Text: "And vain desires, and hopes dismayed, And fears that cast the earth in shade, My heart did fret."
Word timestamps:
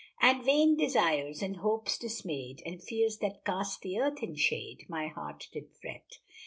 "And 0.19 0.43
vain 0.43 0.75
desires, 0.77 1.43
and 1.43 1.57
hopes 1.57 1.95
dismayed, 1.99 2.63
And 2.65 2.81
fears 2.81 3.19
that 3.19 3.45
cast 3.45 3.81
the 3.83 3.99
earth 3.99 4.23
in 4.23 4.33
shade, 4.33 4.85
My 4.89 5.05
heart 5.09 5.47
did 5.53 5.69
fret." 5.79 6.17